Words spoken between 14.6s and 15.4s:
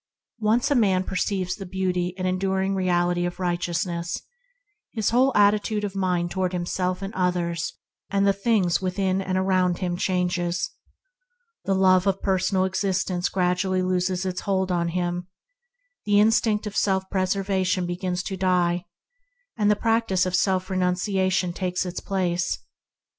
on him;